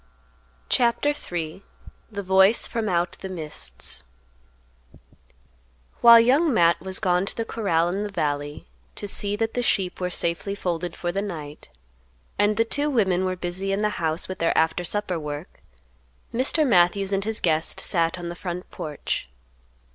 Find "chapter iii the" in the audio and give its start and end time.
0.67-2.23